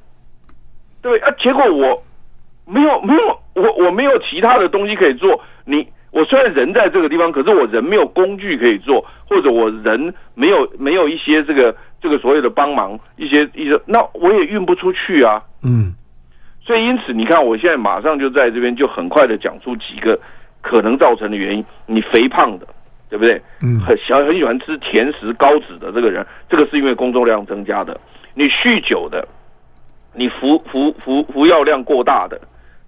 [1.04, 2.02] 对啊，结果我
[2.66, 5.40] 没有没有我我没有其他的东西可以做。
[5.66, 15.42] 你我虽然人在这个地方，可是我人没有工具可以做，或者我人没有没有一些这个这个所谓的帮忙，一些一些，那我也运不出去啊。
[15.64, 15.94] 嗯，
[16.62, 20.18] 所以因此你看，我现在马上就在这边就很快的讲出几个
[20.62, 21.66] 可能造成的原因。
[21.86, 22.68] 你肥胖的，
[23.10, 23.42] 对不对？
[23.62, 28.00] 嗯，很喜很喜欢吃甜食高脂的这个人，这个是因为工作量增加的。
[28.36, 29.28] 你酗酒的，
[30.14, 32.40] 你服服服服药量过大的，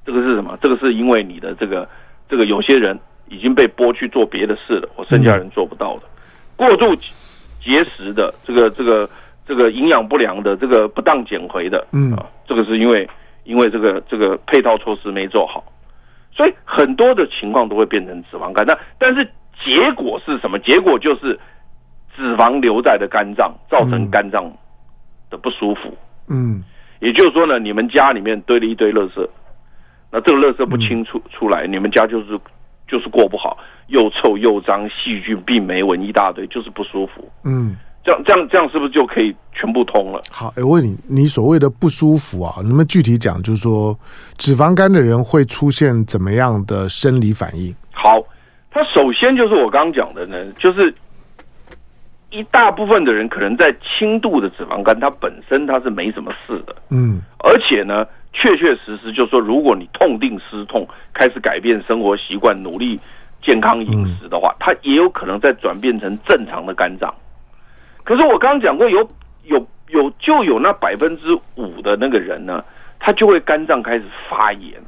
[0.06, 0.58] 这个是什么？
[0.62, 1.88] 这个是因为你的这个
[2.30, 6.04] 这个有些人已经被剥去做别的事了，我剩下人做不到的。
[6.56, 6.96] 过度
[7.62, 9.10] 节食的，这个这个
[9.46, 13.10] 这个营养不良的，这个不当减肥的，嗯啊，这个是因为
[13.44, 15.64] 因为这个这个配套措施没做好，
[16.32, 18.66] 所以很多的情况都会变成脂肪肝。
[18.66, 19.28] 那但是
[19.64, 20.60] 结果是什么？
[20.60, 21.40] 结果就是
[22.16, 24.50] 脂肪留在的肝脏，造成肝脏
[25.30, 25.94] 的不舒服。
[26.30, 26.64] 嗯，
[27.06, 29.28] 也就是说呢，你们家里面堆了一堆垃圾，
[30.12, 32.40] 那这个垃圾不清出出来，你们家就是
[32.88, 33.58] 就是过不好。
[33.88, 37.32] 又臭又脏，细菌、病媒蚊一大堆，就是不舒服。
[37.44, 40.20] 嗯，这样这样这样是不是就可以全部通了？
[40.32, 43.40] 好，哎，我问你，你所谓的不舒服啊，能不能具体讲？
[43.44, 43.96] 就是说，
[44.40, 47.76] 脂肪肝的人会出现怎么样的生理反应？
[47.92, 48.20] 好，
[48.72, 50.92] 他首先就是我刚刚讲的呢，就是
[52.36, 56.76] 一大部分的人可能在轻度的脂肪肝，它本身它是没什么事的。
[56.92, 63.00] 嗯，而且呢，确确实实就是说，如果你痛定思痛，开始改变生活习惯，努力。
[63.42, 67.14] 健康饮食的话，它也有可能再转变成正常的肝脏。
[68.04, 69.08] 可是我刚刚讲过，有
[69.44, 72.66] 有有就有那百分之五的那个人呢，
[73.00, 74.82] 他就会肝脏开始发炎。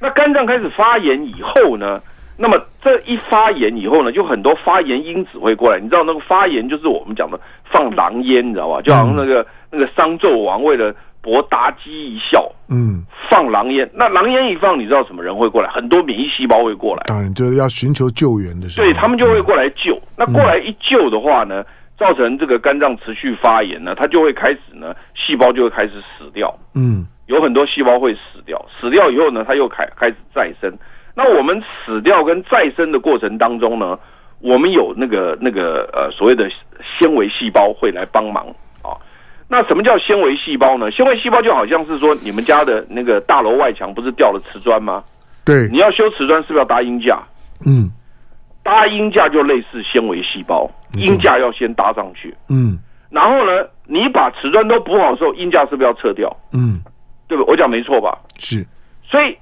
[0.00, 2.00] 那肝脏开始发炎以后呢，
[2.36, 5.78] 那么这一发炎以后呢，就很多发炎因子会过来。
[5.78, 8.80] 你知道那个发炎就是我们讲的放狼烟，你知道吧？
[8.82, 10.94] 就好像那个那个商纣王为了。
[11.22, 15.68] 博妲己一笑，嗯，放狼烟，那狼烟一放，你知道什么人会过来？
[15.68, 19.96] 很多免疫细胞会过来，当然就是要寻求救援的时候，对他们就会过来救。
[19.96, 21.64] 嗯、那过来一救的话呢，
[21.98, 30.72] 造成这个肝脏持续发炎呢，它就会开始呢，细胞就会开始死掉，嗯，有很多细胞会死掉，死掉以后呢，它又开开始再生。
[31.18, 33.98] 那我们死掉跟再生的过程当中呢，
[34.40, 36.46] 我们有那个那个呃所谓的
[36.98, 38.46] 纤维细胞会来帮忙
[38.82, 38.92] 啊。
[39.48, 40.90] 那什么叫纤维细胞呢？
[40.90, 45.02] 纤维细胞就好像是说，你们家的那个大楼外墙不是掉了瓷砖吗？
[45.44, 47.22] 对，你要修瓷砖是不是要搭鹰架？
[47.64, 47.88] 嗯，
[48.62, 52.36] 搭鹰架就类似纤维细胞，鹰架要先搭上去。
[52.50, 52.76] 嗯，
[53.08, 56.28] 然后呢，你把瓷砖都补好的时候，鹰架是不是要撤掉？
[56.52, 56.82] 嗯，
[57.26, 57.44] 对不？
[57.44, 58.18] 我讲没错吧？
[58.38, 58.66] 是，
[59.08, 59.34] 所以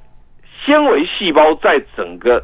[0.64, 2.42] 纤维细胞在整个。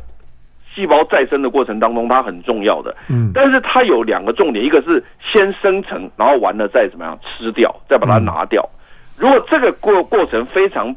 [0.73, 8.67] 细胞再生的过程当中，它很重要的，嗯，但是它有两个重点，一个是先生成，然后完了再怎么样吃掉，再把它拿掉。
[9.19, 10.95] 如果这个过过程非常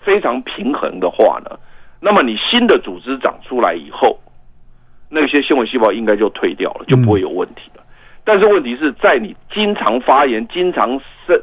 [0.00, 1.50] 非常平衡的话呢，
[2.00, 4.18] 那么你新的组织长出来以后，
[5.10, 7.82] 那些纤维细胞应该就退掉了，就不会有问题了。
[8.24, 11.38] 但是问题是在你经常发炎、经常生、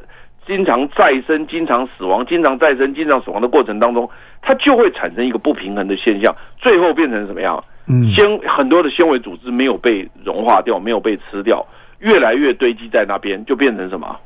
[0.50, 4.10] 经常再生、经常死亡、经常再生、经常死亡的过程当中。
[4.42, 7.64] 它就会产生一个不平衡的现象，最后变成什么样？
[7.88, 11.64] 嗯，纤很多的纤维组织没有被融化掉，没有被吃掉，
[12.00, 14.18] 越来越堆积在那边，就变成什么？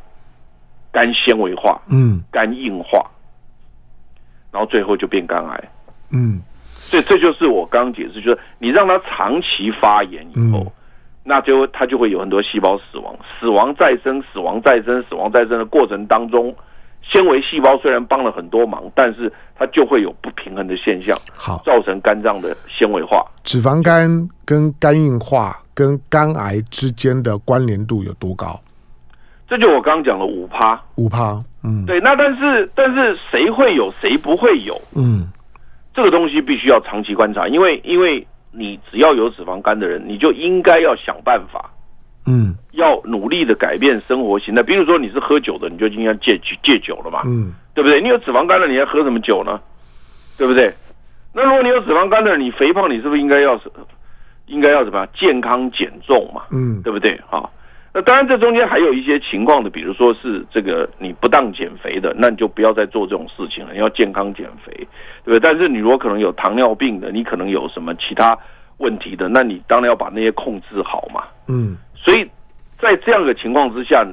[0.93, 3.03] 肝纤维化，嗯，肝硬化，
[4.51, 5.69] 然后最后就变肝癌，
[6.13, 6.39] 嗯，
[6.71, 10.71] 所以这就是我刚刚解释，就是你让它长期发炎以后，嗯、
[11.23, 16.53] 那就它就会有很多细胞死亡，死亡再生，死亡再生，死亡再生的过程当中。
[17.01, 23.25] 纤维细胞虽然帮了很多忙，但是它就会有不平衡的现象，好，造成肝脏的纤维化。
[23.43, 24.09] 脂肪肝
[24.45, 28.57] 跟肝硬化跟肝癌之间的关联度有多高？
[29.49, 31.99] 这就我刚刚讲了五趴，五趴，嗯，对。
[31.99, 34.73] 那但是但是谁会有，谁不会有？
[34.95, 35.27] 嗯，
[35.93, 41.69] 这个东西必须要长期观察，因为因为你只要有脂肪肝的人，你就应该要想办法。
[42.25, 44.63] 嗯，要努力的改变生活形态。
[44.63, 47.21] 比如说你是喝酒的，你就应该戒戒酒了嘛。
[47.25, 47.99] 嗯，对不对？
[48.01, 49.59] 你有脂肪肝了，你还喝什么酒呢？
[50.37, 50.73] 对不对？
[51.33, 53.59] 那如果你有脂肪肝的，你肥胖，你是不是应该要
[54.45, 55.05] 应该要什么？
[55.07, 56.43] 健康减重嘛。
[56.51, 57.19] 嗯，对不对？
[57.29, 57.43] 啊，
[57.95, 63.71] 那当然这中间还有一些情况的，比如说是这个你不当减肥的，那你就不要再做这种事情了。
[63.71, 64.73] 你要健康减肥，
[65.23, 65.39] 对不对？
[65.39, 68.35] 但是你如果可能有糖尿病的，你可能有什么其他
[68.77, 71.23] 问题的，那你当然要把那些控制好嘛。
[71.47, 71.77] 嗯。
[71.95, 72.27] 所以
[72.79, 74.03] 在这样的情况之下，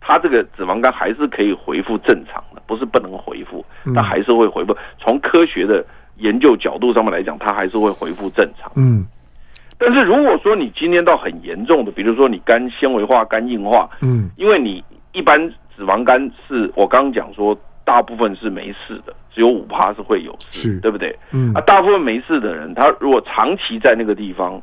[0.00, 4.76] 他这个脂肪肝还是可以恢复正常的，不是不能恢复，他还是会恢复。
[4.98, 8.72] 从科学的研究角度上面来讲，他还是会恢复正常。
[8.76, 9.06] 嗯。
[9.84, 15.38] 但是如果说你今天到很严重的，比如说你肝纤维化、肝硬化，嗯，因为你一般
[15.76, 21.14] 脂肪肝是我刚刚讲说，大部分是没事的，只有五趴是会有事，对不对？
[21.32, 21.52] 嗯。
[21.54, 24.60] 啊，大部分没事的人，他如果长期在那个地方。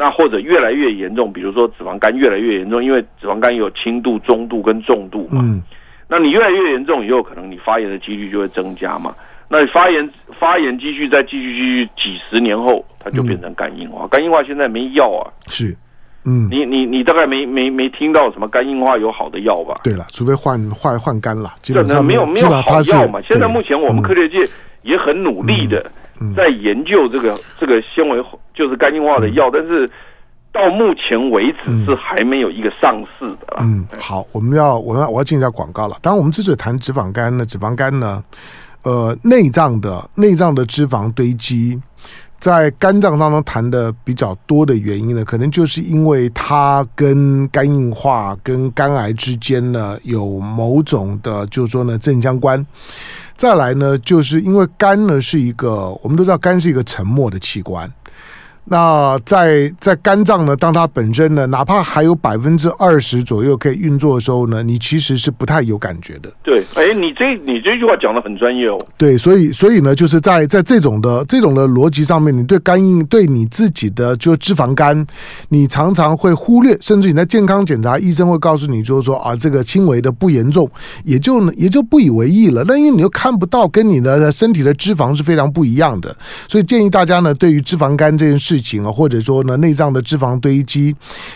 [0.00, 5.40] 那或者越来越严重，比如说脂肪肝越来越严重，因为脂肪肝有轻度、中度跟重度嘛。
[5.42, 5.60] 嗯。
[6.06, 9.12] 那你越来越严重以后，可能你发炎的几率就会增加嘛。
[9.50, 14.06] 那你发炎发炎继续再继续继续几十年后，它就变成肝硬化。
[14.08, 15.24] 肝硬化现在没药啊。
[15.46, 15.74] 是，
[16.24, 19.80] 嗯，你你你大概没没没听到什么肝硬化有好的药吧？
[19.82, 23.20] 对了，除非换换换肝了，基本上没有没有好药嘛。
[23.22, 24.46] 现在目前我们科学界
[24.82, 25.90] 也很努力的
[26.36, 29.90] 在研究这个这个纤维就是肝硬化的药，但是
[30.52, 33.56] 到目前为止是还没有一个上市的。
[33.60, 35.96] 嗯，好，我们要我要我要进一下广告了。
[36.02, 38.22] 当然，我们之所以谈脂肪肝呢，脂肪肝呢。
[38.82, 41.78] 呃，内脏的内脏的脂肪堆积，
[42.38, 52.64] 在肝脏当中谈的比较多的原因呢，可能就是因为它跟肝硬化、跟肝癌之间呢有某种的，就是说呢正相关。
[53.36, 57.92] 再来呢，就是因为肝呢是一个，我们都知道肝是一个沉默的器官。
[58.70, 66.30] 那在在肝脏呢，当它本身呢，哪怕还有百分之二十左右可以运作的时候呢，你其实是不太有感觉的。
[66.42, 68.78] 对，哎，你这你这句话讲的很专业哦。
[68.98, 75.06] 对，所以所以呢，就是在在这种的这种的逻辑上面，你对肝硬对你自己的就脂肪肝，
[75.48, 80.70] 你常常会忽略，甚至你在健康检查，医生会告诉你，就是说啊，这个轻微的不严重，
[81.04, 82.62] 也就也就不以为意了。
[82.68, 86.14] 那因为你又看不到，跟你的身体的脂肪是非常不一样的，
[86.46, 88.57] 所以建议大家呢，对于脂肪肝这件事。
[88.60, 90.94] 情啊，或者说呢，内脏的脂肪堆积，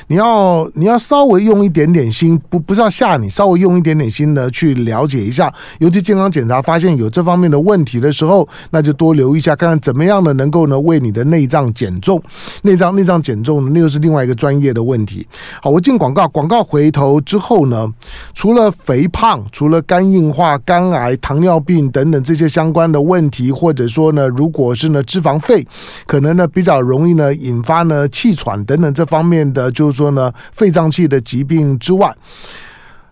[0.08, 5.52] 你要你要稍微用一点点心，不不是要吓你，稍微用一点点心呢，去了解一下。
[5.78, 12.20] 尤其健康检查发现有这方面的问题的时候，那就多留意一下，看看怎么样的能够呢，为你的内脏减重。
[12.62, 15.24] 内脏内脏减重呢，那又是另外一个专业的问题。
[15.62, 17.88] 好，我进广告，广告回头之后呢，
[18.34, 25.64] 除了肥胖，除了肝硬化、肝癌、糖尿病等等这些相关的问题，或者说呢，如果是呢脂肪肺，
[26.06, 27.11] 可能呢比较容易。
[27.14, 32.14] 呢，引发呢气喘等等这方面的，就是说呢肺脏器的疾病之外，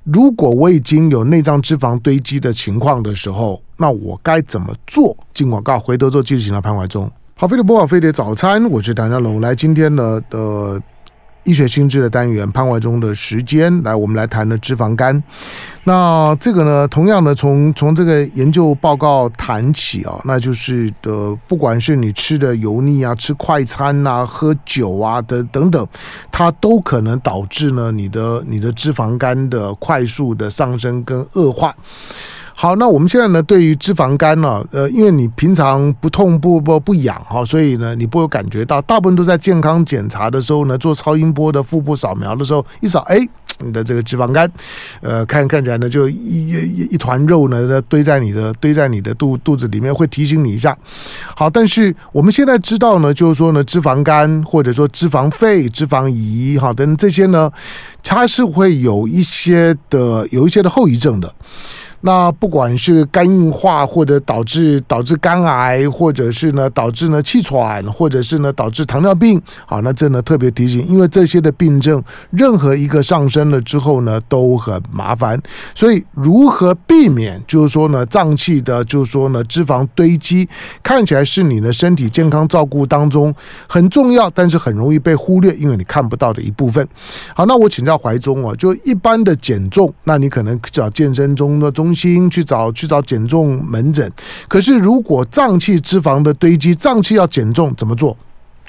[0.05, 5.17] 如果我已经有内脏脂肪堆积的情况的时候，那我该怎么做？
[5.35, 7.11] 进广告，回头之后继续请到潘怀忠。
[7.37, 10.39] 好，飞碟播报，飞碟早餐，我是谭家龙，来今天呢的。
[10.39, 10.83] 呃
[11.45, 15.23] 医学心智的单元，潘怀忠的时间，来，我们来谈的脂肪肝。
[15.85, 25.87] 那这个呢，同样的，从从这个研究报告谈起啊，那就是的，不管是你吃的油腻啊，吃快餐啊，喝酒啊的等等，
[26.31, 31.75] 它都可能导致呢你的你的脂肪肝的快速的上升跟恶化。
[32.61, 38.83] 好，那我们现在呢，对于脂肪肝呢，呃，因为你平常不痛不不不痒哈，所以呢，你不会感觉到。
[38.83, 43.17] 大部分都在健康检查的时候呢，做超音波的腹部扫描的时候，一扫，哎，
[43.61, 44.47] 你的这个脂肪肝，
[45.01, 50.77] 呃，看看起来呢，就一一一团肉呢，堆在你的堆在你的肚肚子里面，会提醒你一下。
[51.35, 57.51] 好，但是我们现在知道呢，就是说呢，脂肪肝或者说脂肪肺、脂肪胰，哈，等这些呢，
[58.03, 61.35] 它是会有一些的有一些的后遗症的。
[62.03, 75.39] 那不管是肝硬化，或者导致导致肝癌，或者是呢导致呢气喘，或者是呢导致糖尿病，好，那这呢特别提醒，因为这些的病症，任何一个上升了之后呢都很麻烦，
[75.75, 80.49] 所以如何避免，就是说呢脏器的，就是说呢脂肪堆积，
[80.83, 83.35] 看起来是你的身体健康照顾当中
[83.69, 86.89] 很重要，但是很容易被忽略，因为你看不到的一部分。
[87.35, 91.90] 好，那我请教怀中哦，就一般的减重，那你可能找健身中的中。
[91.91, 94.09] 中心去找去找减重门诊，
[94.49, 98.17] 可是如果脏器脂肪的堆积，脏器要减重怎么做？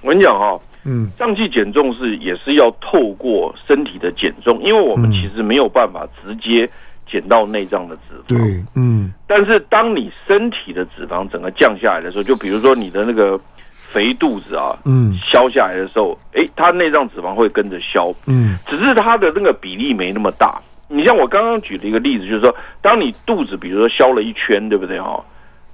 [0.01, 6.67] 我跟你讲哈，嗯，脏器减重是也是要透过身体的减重，因为我们其实没有办法直接
[7.11, 9.13] 减到内脏的脂肪，对，嗯。
[9.27, 20.59] 但是当你身体的脂肪整个降下来的时候，就比如说你的那个肥肚子啊，嗯，消下来的时候，哎，它内脏脂肪会跟着消，嗯，只是它的那个比例没那么大。
[20.91, 25.23] 你像我刚刚举的一个例子，就是说，当你肚子比如说消了一圈，对不对哈？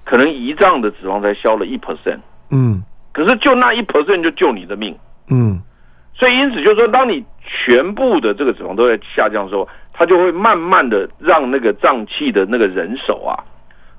[0.06, 2.20] 可能胰脏的脂肪才消了一 percent，
[2.52, 4.96] 嗯，可是就那一 percent 就救你的命，
[5.30, 5.60] 嗯，
[6.14, 13.36] 所以因此就是说，当你全部的这个脂肪都在下降的时候，它就会慢慢的让那个脏器的那个人手啊，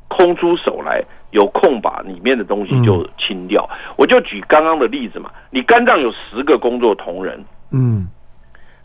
[0.09, 3.69] 空出手来，有空把里面的东西就清掉。
[3.97, 8.09] 我就举刚刚的例子嘛，你肝脏有十个工作同仁，嗯。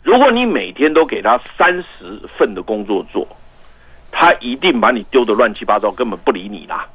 [0.04, 3.26] 如果你每天都给他三十份的工作做，
[4.12, 6.86] 他一定把你丢得乱七八糟，根本不理你啦。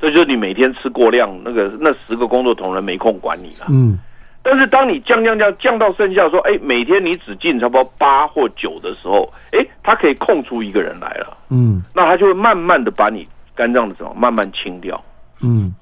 [0.00, 3.66] 这就是你每天吃过量，那个那十个工作同仁没空管你了。
[3.68, 3.98] 嗯。
[4.42, 11.36] 但是当你降降降降到剩下说，哎，每天你只进差不多八或九的时候，哎，他可以空出一个人来了。
[11.50, 11.82] 嗯。
[11.94, 15.02] 那他就会慢慢的把你肝脏的什么慢慢清掉。
[15.42, 15.72] 嗯。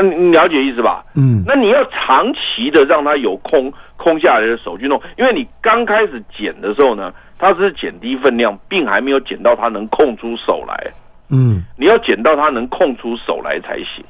[0.00, 1.04] 你你了解意思吧？
[1.16, 10.92] 嗯，那你要长期的让它有空空下来的手去弄，因为你刚开始减的时候呢，它是减低分量，并还没有减到它能空出手来。
[11.30, 14.04] 嗯，你要减到它能空出手来才行，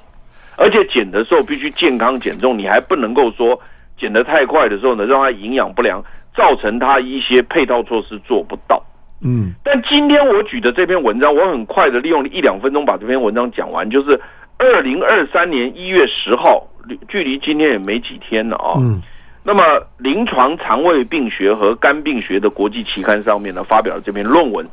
[0.57, 3.61] 而且减的时候必须健康减重，你还不能够说
[3.99, 6.03] 减得太快的时候呢，让它营养不良，
[6.35, 8.83] 造成它一些配套措施做不到。
[9.21, 14.21] 嗯，但今天我举的这篇文章，我很快的利用一两分钟把这篇文章讲完，就是
[14.59, 16.67] 二零二三年一月十号，
[17.09, 18.73] 距离今天也没几天了啊。
[18.79, 19.01] 嗯，
[19.45, 19.63] 那么
[19.99, 24.67] 临床肠胃病学和肝病学的国际期刊上面呢，发表了这篇论文。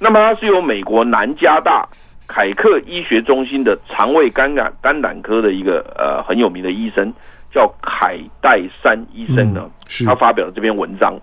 [0.00, 1.88] 那么它是由美国南加大
[2.26, 7.12] 凯克医学中心的肠胃肝胆肝胆科的一个呃很有名的医生，
[7.52, 11.18] 叫凯戴山医生呢，是他发表了这篇文章。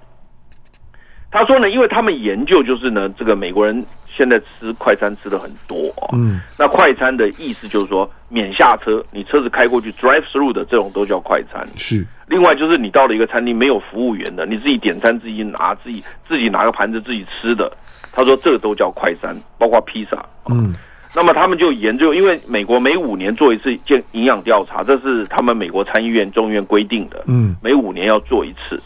[1.31, 3.77] 他说呢，因为他们研究就是呢，这个美国人
[4.15, 6.09] 现在吃快餐吃的很多哦。
[6.13, 11.65] 嗯，那快餐的意思就是说，免下车，你车子开过去 drive through 的这种都叫快餐。
[11.75, 12.05] 是。
[12.27, 17.71] 另外就是你到了一个餐厅没有服务员的，你自己点餐自己拿自己自己拿个盘子自己吃的。
[18.11, 20.25] 他说这个都叫快餐，包括披萨。
[20.49, 20.73] 嗯，
[21.15, 27.23] 那么他们就研究，因为美国每五年做一次健营养调查，这是他们美国参议院众议院规定的。
[27.27, 28.81] 嗯，每五年要做一次。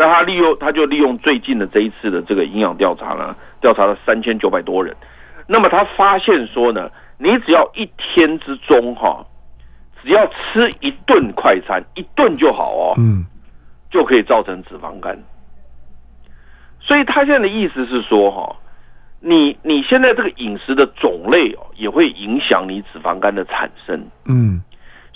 [0.00, 4.96] 那他利用，他就利用最近的这一次的这个营养调查呢，调查了三千九百多人。
[5.46, 9.22] 那么他发现说呢，你只要一天之中哈，
[10.02, 13.26] 只要吃一顿快餐，一顿就好哦，嗯，
[13.90, 15.14] 就可以造成脂肪肝。
[16.80, 18.56] 所以他现在的意思是说哈，
[19.20, 24.02] 你你现在这个饮食的种类哦，也会影响你脂肪肝的产生。
[24.26, 24.62] 嗯。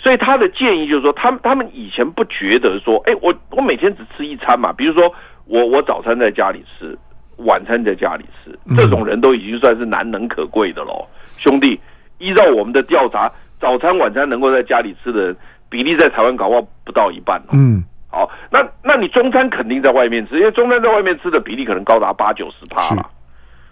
[0.05, 5.11] 所以他的建议就是说，他们他们以前不觉得说，哎，我我每天只吃一餐嘛，比如说
[5.47, 6.95] 我我早餐在家里吃，
[7.37, 11.07] 晚餐在家里吃，这种人都已经算是难能可贵的喽。
[11.37, 11.79] 兄弟，
[12.19, 15.35] 依照我们的调查，早餐晚餐能够在家里吃的人
[15.71, 17.41] 比例，在台湾搞不好不到一半。
[17.51, 23.09] 嗯，好，那那你中餐肯定在外面吃，因为中餐在外面吃的比例可能高达八九十趴了。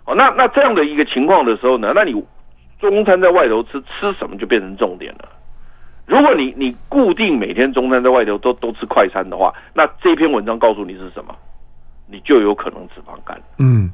[0.05, 2.11] 哦，那那这样的一个情况的时候呢，那你
[2.81, 5.29] 中餐在外头吃，吃什么就变成重点了。
[6.05, 11.33] 如果你你固定每天中餐在外头都都吃快餐的话，那这篇文章告诉你是什么？
[12.05, 13.41] 你就有可能脂肪肝。
[13.57, 13.89] 嗯，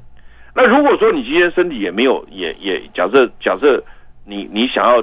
[0.55, 3.81] 那如果说你今天身体也没有也也假设假设
[4.25, 5.01] 你你想要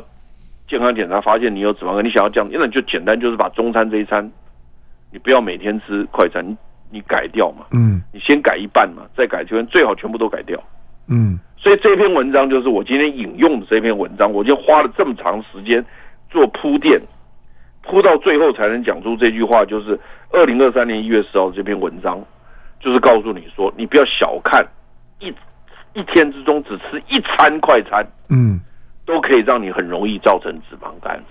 [0.68, 4.28] 健康检查发现你有脂肪肝，你想要降，那你就简单就是把中餐这一餐，
[5.12, 6.56] 你不要每天吃快餐，你
[6.90, 7.66] 你改掉嘛。
[7.70, 10.60] 嗯，你先改一半嘛，再改全最好全部都改掉。
[11.08, 15.84] 嗯，所以这篇文章就是我今天引用的这篇文章，我就花了这么长时间。
[16.30, 17.00] 做铺垫，
[17.82, 19.98] 铺到最后才能讲出这句话，就是
[20.32, 22.18] 二零二三年一月十号这篇文章，
[22.80, 24.66] 就是告诉你说，你不要小看
[25.20, 25.32] 一
[25.92, 28.60] 一天之中只吃一餐快餐，嗯，
[29.06, 31.22] 都可以让你很容易造成脂肪肝。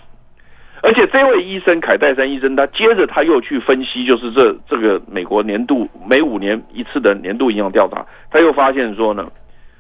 [0.82, 9.32] 而且这位医生凯戴珊医生，他接着他又去分析，就是这这个美国年度每五年一次的年度营养调查，他又发现说呢，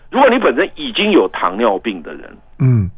[0.09, 2.94] 如果你本身已经有糖尿病的人，嗯，好。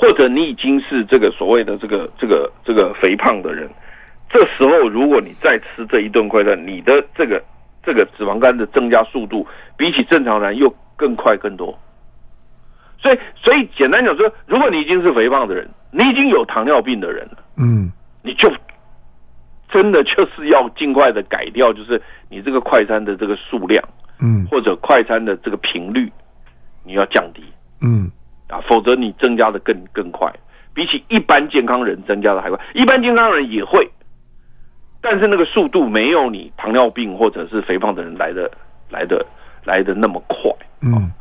[0.00, 3.68] 或者你已经是这个所谓的这个这个这个肥胖的人，
[4.30, 7.42] 这时候如果你再吃这一顿快餐，你的这个
[7.82, 9.44] 这个脂肪肝的增加速度
[9.76, 11.76] 比起正常人又更快更多。
[12.96, 17.90] 所以所以简单讲说，如果你已经是肥胖的人，你已经有糖尿病的人了，嗯，
[18.22, 18.48] 你就
[19.68, 23.84] 真的就是要尽快的改掉，就是你这个快餐的这个数量，
[24.22, 26.08] 嗯，或者快餐的这个频率，
[26.84, 27.42] 你要降低，
[27.82, 28.08] 嗯。
[28.48, 30.32] 啊，否则你增加的更更快，
[30.72, 32.58] 比起一般健康人增加的还快。
[32.72, 33.86] 一般健康人也会，
[35.02, 38.50] 但是那个速度没有你糖尿病或者是肥胖的人来的
[38.88, 39.24] 来的
[39.64, 40.50] 来的那么快。
[40.80, 41.12] 嗯，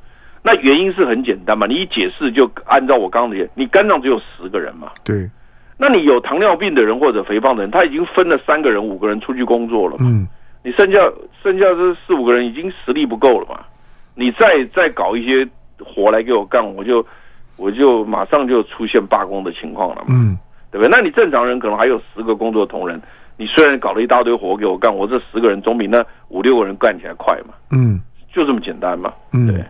[0.41, 4.91] 那原因是很简单嘛，你一解释就按照我刚刚的，你肝脏只有十个人嘛。
[5.03, 5.29] 对。
[5.77, 10.05] 那你有糖尿病的人或者肥胖的人，他已经分了三个人、五个人出去工作了嘛。
[10.07, 10.25] 嗯。
[10.63, 10.99] 你剩下
[11.43, 13.59] 剩下这四五个人已经实力不够了嘛？
[14.15, 15.45] 你再再搞一些。
[15.79, 17.05] 活来给我干，我就
[17.55, 20.37] 我就马上就出现罢工的情况了嘛，嗯，
[20.71, 20.89] 对不对？
[20.89, 23.01] 那你正常人可能还有十个工作同仁，
[23.37, 27.99] 你虽然搞了一大堆活给我干，我这十个人总比那五六个人干起来快嘛，嗯，
[28.33, 29.63] 就这么简单嘛，嗯，对。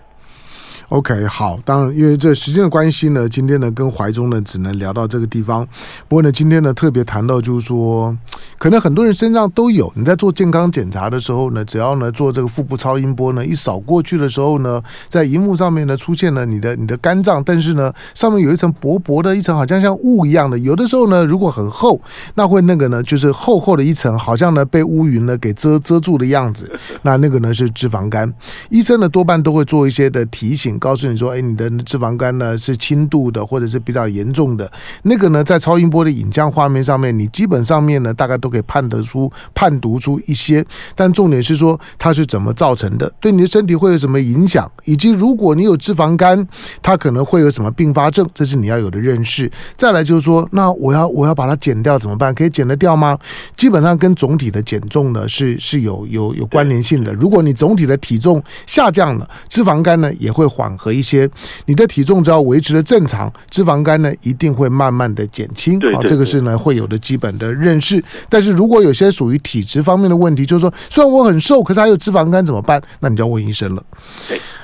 [0.89, 5.67] OK，好，当然，因为这时间的关系呢，今天呢跟怀中呢只能聊到这个地方。
[6.07, 8.17] 不过呢，今天呢特别谈到就是说，
[8.57, 9.91] 可能很多人身上都有。
[9.95, 20.57] 你在做健康检查的时候呢，只要呢做这个腹部超音波呢，一扫过去的时候呢，在荧幕上面呢出现了你的你的肝脏，但是呢上面有一层薄薄的一层，好像像雾一样的。
[20.57, 21.99] 有的时候呢，如果很厚，
[22.35, 26.71] 那会那个呢就是厚厚的一层，好像呢被乌云呢给遮遮住的样子。
[27.01, 28.33] 那那个呢是脂肪肝。
[28.69, 30.76] 医生呢多半都会做一些的提醒。
[30.79, 34.71] 告诉你说，哎，你的脂肪肝呢是轻度的，或者是比较严重的。
[35.03, 40.65] 那个呢，在超音波的影像画面上面，你基本上面呢，大概都可以判得出、判读出一些。
[40.95, 46.47] 但重点是说，它是怎么造成的，对你的身体会有什么影响，以及如果你有脂肪肝，
[46.81, 49.51] 它可能会有什么并发症，这是你要有的认识。
[49.75, 52.33] 再来就是说，那我要我要把它减掉怎么办？
[52.33, 53.17] 可以减得掉吗？
[53.55, 57.13] 基本上跟总体的减重呢是是有有有关联性的。
[57.13, 61.29] 如果你总体的体重下降了，脂肪肝呢也会缓和一些。
[61.65, 65.79] 你的体重只要维持的正常，脂肪肝呢一定会慢慢的减轻。
[65.93, 68.03] 好，这个是呢会有的基本的认识。
[68.27, 72.81] 但是如果有些属于体质方面的问题，就是说虽然我很瘦，可是还有脂肪肝怎么办？
[73.01, 73.83] 那你就要问医生了。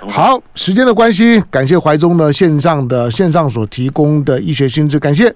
[0.07, 5.33] 好，时间的关系，感谢怀中呢线上的线上所提供的医学新知，感谢。